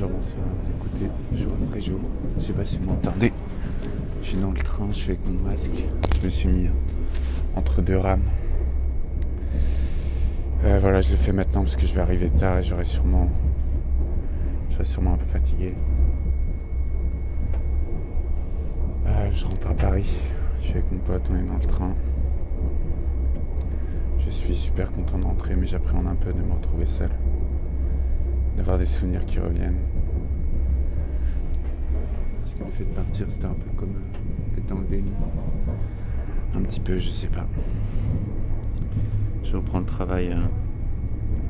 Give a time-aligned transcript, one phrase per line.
[0.00, 1.98] Bonsoir, vous écoutez jour après jour.
[2.38, 2.88] Je sais pas si vous.
[4.22, 5.72] Je suis dans le train, je suis avec mon masque.
[6.20, 6.68] Je me suis mis
[7.56, 8.22] entre deux rames.
[10.64, 13.28] Euh, voilà, je le fais maintenant parce que je vais arriver tard et j'aurai sûrement.
[14.68, 15.74] Je serai sûrement un peu fatigué.
[19.08, 20.20] Euh, je rentre à Paris.
[20.60, 21.92] Je suis avec mon pote, on est dans le train.
[24.20, 27.10] Je suis super content d'entrer, mais j'appréhende un peu de me retrouver seul.
[28.58, 29.78] D'avoir des souvenirs qui reviennent.
[32.40, 35.12] Parce que le fait de partir, c'était un peu comme euh, être dans le déni.
[36.54, 37.46] Un petit peu, je sais pas.
[39.44, 40.40] Je reprends le travail euh,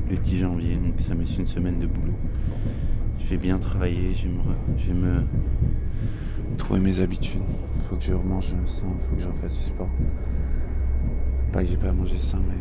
[0.07, 2.13] le 10 janvier, donc ça me une semaine de boulot.
[3.17, 4.27] Je vais bien travailler, je
[4.87, 5.23] vais me,
[6.57, 7.41] trouver mes habitudes.
[7.89, 9.89] Faut que je remange sain, faut que je refasse du sport.
[11.51, 12.55] Pas que j'ai pas mangé sain, mais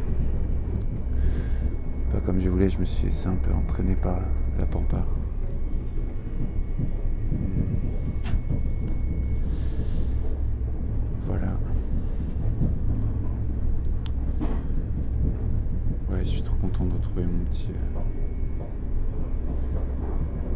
[2.10, 2.68] pas comme je voulais.
[2.68, 4.18] Je me suis laissé un peu entraîné par
[4.58, 5.04] la pampa.
[11.26, 11.52] Voilà.
[16.10, 18.00] Ouais, je suis trop content de retrouver mon petit, euh,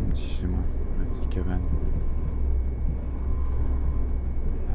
[0.03, 0.61] mon petit chez moi,
[0.99, 1.61] ma petite cabane.
[4.71, 4.75] Euh,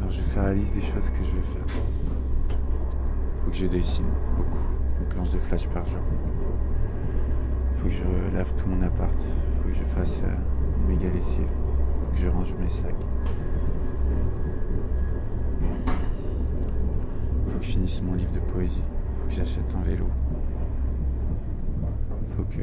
[0.00, 2.03] Alors je vais faire la liste des choses que je vais faire.
[3.44, 4.06] Faut que je dessine
[4.36, 4.66] beaucoup,
[5.00, 6.00] une planche de flash par jour.
[7.76, 9.18] Faut que je lave tout mon appart.
[9.18, 10.34] Faut que je fasse euh,
[10.78, 11.46] une méga lessive.
[11.46, 12.94] Faut que je range mes sacs.
[17.48, 18.82] Faut que je finisse mon livre de poésie.
[19.18, 20.06] Faut que j'achète un vélo.
[22.30, 22.62] Faut que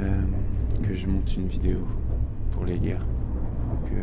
[0.00, 0.22] euh,
[0.82, 1.78] que je monte une vidéo
[2.52, 2.98] pour les gars.
[3.68, 4.00] Faut que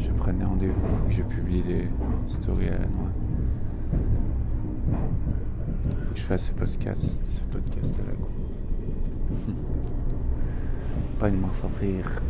[0.00, 1.88] je prenne des rendez-vous, faut que je publie des
[2.26, 3.10] stories à la noix.
[5.82, 9.54] Faut que je fasse ce podcast, ce podcast à la cour.
[11.20, 12.22] Pas une mince faire.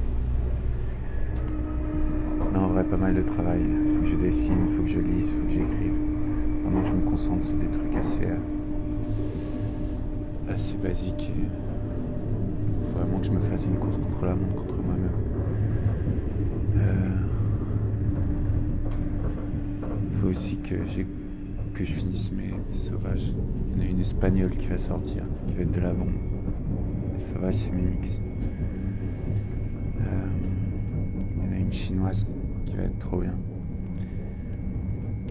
[2.53, 3.63] Non, en vrai, pas mal de travail.
[3.63, 5.95] Faut que je dessine, faut que je lise, faut que j'écrive.
[6.65, 8.37] Vraiment, je me concentre sur des trucs assez, euh,
[10.53, 11.31] assez basiques.
[11.31, 11.47] Et
[12.93, 15.11] faut vraiment que je me fasse une course contre la montre, contre moi-même.
[16.77, 17.11] Euh,
[20.20, 21.07] faut aussi que, j'ai-
[21.75, 23.33] que je finisse mes, sauvages.
[23.77, 26.15] Il y en a une espagnole qui va sortir, qui va être de la bombe.
[27.15, 28.19] Les sauvages, c'est mes mix.
[30.01, 30.03] Euh,
[31.37, 32.27] Il y en a une chinoise
[32.67, 33.35] qui va être trop bien.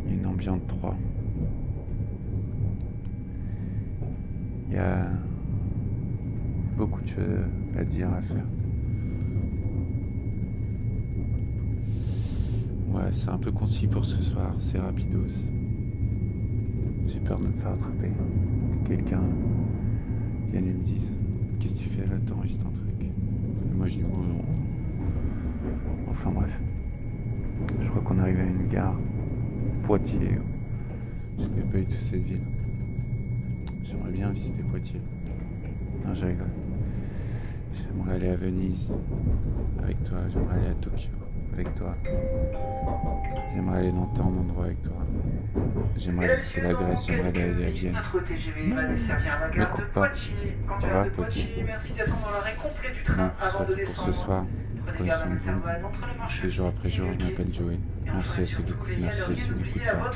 [0.10, 0.96] Une ambiante 3.
[4.70, 5.08] Il y a
[6.78, 7.24] beaucoup de choses
[7.78, 8.46] à dire, à faire.
[13.00, 15.46] Ouais, c'est un peu concis pour ce soir, c'est rapidos.
[17.08, 18.12] J'ai peur de me faire attraper.
[18.84, 19.24] Que quelqu'un
[20.52, 21.08] vienne et me dise
[21.60, 22.18] Qu'est-ce que tu fais là?
[22.28, 23.10] T'enregistres un truc.
[23.74, 24.20] Moi je dis bon.
[26.10, 26.60] Enfin bref.
[27.80, 29.00] Je crois qu'on arrive à une gare.
[29.84, 30.40] Poitiers.
[31.38, 32.42] Je connais pas du tout cette ville.
[33.82, 35.02] J'aimerais bien visiter Poitiers.
[36.06, 36.52] Non, je rigole.
[37.74, 38.92] J'aimerais aller à Venise
[39.82, 40.18] avec toi.
[40.28, 41.19] J'aimerais aller à Tokyo
[41.54, 41.96] avec toi.
[43.54, 44.94] J'aimerais aller dans tant d'endroits avec toi.
[45.96, 47.98] J'aimerais visiter la Grèce, j'aimerais aller à Vienne.
[49.56, 50.08] Gare coupe pas.
[50.70, 51.44] En Tu vois, de Poitiers.
[51.44, 54.46] Poitiers, merci d'attendre l'arrêt complet du Bon, train ce sera tout pour ce soir.
[54.86, 55.62] Prenez soin à de vous.
[56.28, 57.80] Je fais jour après jour, je m'appelle Joey.
[58.06, 60.12] Merci à ceux qui écoutent, à merci ne à ceux qui n'écoutent à pas.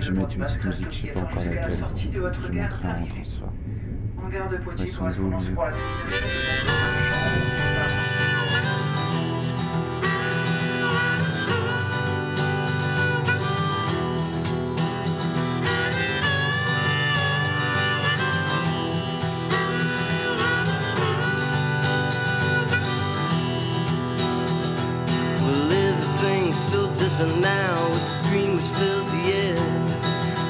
[0.00, 1.84] Je vais mettre une petite musique, je sais pas encore laquelle.
[1.96, 3.52] Je montrerai en rentrant ce soir.
[4.18, 4.28] En
[4.76, 5.56] Prenez soin de vous, bisous.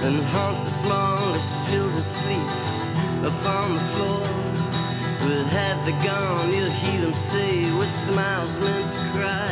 [0.06, 2.50] And haunts the smallest children sleep
[3.26, 4.20] upon the floor.
[5.26, 9.50] With half the gone, you'll hear them say with smiles meant to cry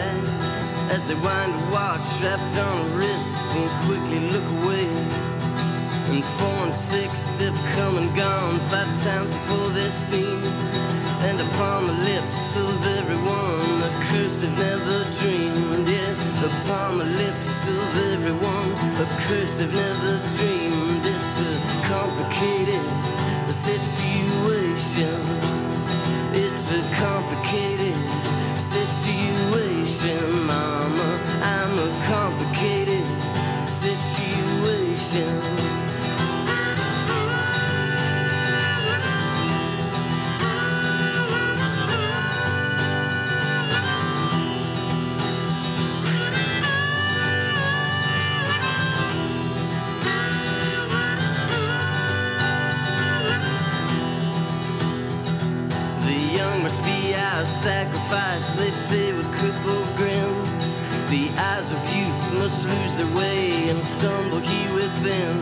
[0.95, 4.87] as they wind a watch wrapped on a wrist and quickly look away.
[6.12, 10.45] And four and six have come and gone five times before they're seen.
[11.27, 15.04] And upon the lips of everyone, a curse they've never
[19.05, 21.05] a curse they've never dreamed.
[21.05, 21.53] It's a
[21.89, 22.81] complicated
[23.53, 24.13] situation.
[56.55, 60.81] Young must be our sacrifice, they say with crippled grins.
[61.11, 65.41] The eyes of youth must lose their way and stumble here within.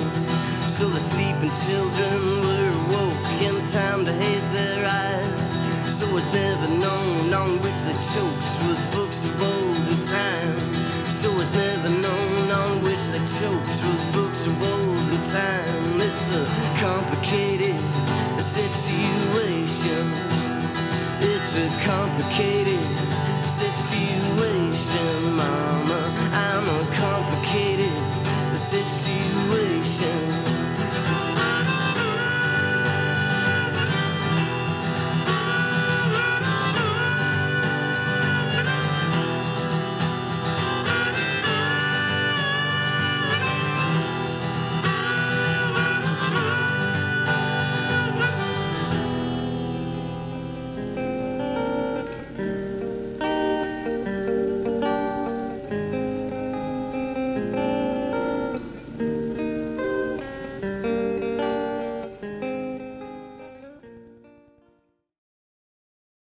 [0.68, 5.60] So the sleeping children were woke in time to haze their eyes.
[5.86, 10.74] So it's never known on which they chokes with books of olden time.
[11.10, 16.00] So it's never known on which they chokes with books of olden time.
[16.00, 16.42] It's a
[16.80, 18.01] complicated
[21.56, 22.80] are complicated.
[23.44, 24.21] Since you